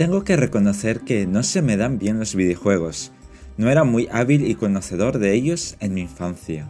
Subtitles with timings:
[0.00, 3.12] Tengo que reconocer que no se me dan bien los videojuegos.
[3.58, 6.66] No era muy hábil y conocedor de ellos en mi infancia.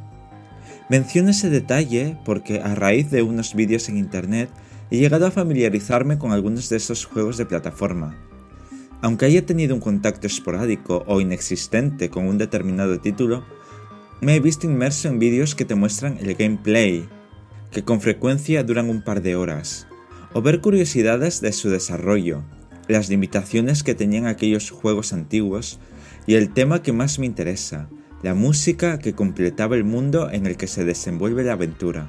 [0.88, 4.50] Menciono ese detalle porque a raíz de unos vídeos en internet
[4.90, 8.18] he llegado a familiarizarme con algunos de esos juegos de plataforma.
[9.00, 13.44] Aunque haya tenido un contacto esporádico o inexistente con un determinado título,
[14.20, 17.08] me he visto inmerso en vídeos que te muestran el gameplay,
[17.70, 19.86] que con frecuencia duran un par de horas,
[20.32, 22.42] o ver curiosidades de su desarrollo,
[22.90, 25.78] las limitaciones que tenían aquellos juegos antiguos
[26.26, 27.88] y el tema que más me interesa,
[28.22, 32.08] la música que completaba el mundo en el que se desenvuelve la aventura.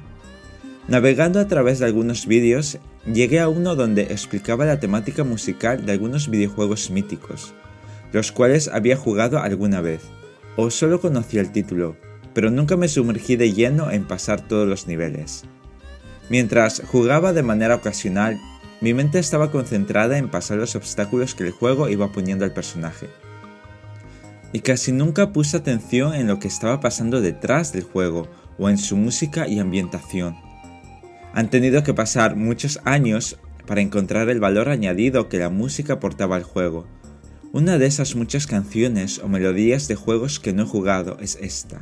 [0.88, 2.78] Navegando a través de algunos vídeos,
[3.10, 7.54] llegué a uno donde explicaba la temática musical de algunos videojuegos míticos,
[8.12, 10.02] los cuales había jugado alguna vez,
[10.56, 11.96] o solo conocía el título,
[12.34, 15.44] pero nunca me sumergí de lleno en pasar todos los niveles.
[16.28, 18.38] Mientras jugaba de manera ocasional
[18.82, 23.08] mi mente estaba concentrada en pasar los obstáculos que el juego iba poniendo al personaje.
[24.52, 28.26] Y casi nunca puse atención en lo que estaba pasando detrás del juego
[28.58, 30.36] o en su música y ambientación.
[31.32, 36.34] Han tenido que pasar muchos años para encontrar el valor añadido que la música aportaba
[36.34, 36.84] al juego.
[37.52, 41.80] Una de esas muchas canciones o melodías de juegos que no he jugado es esta.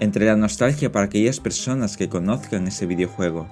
[0.00, 3.48] Entre la nostalgia para aquellas personas que conozcan ese videojuego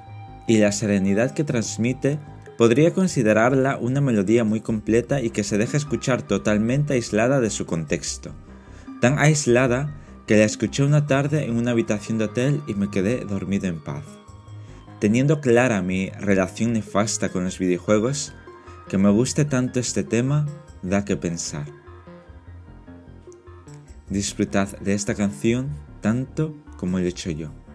[0.48, 2.18] y la serenidad que transmite,
[2.56, 7.66] podría considerarla una melodía muy completa y que se deja escuchar totalmente aislada de su
[7.66, 8.32] contexto.
[9.00, 9.94] Tan aislada
[10.26, 13.82] que la escuché una tarde en una habitación de hotel y me quedé dormido en
[13.82, 14.04] paz.
[14.98, 18.32] Teniendo clara mi relación nefasta con los videojuegos,
[18.88, 20.46] que me guste tanto este tema
[20.82, 21.66] da que pensar.
[24.08, 25.68] Disfrutad de esta canción
[26.00, 27.65] tanto como lo he hecho yo.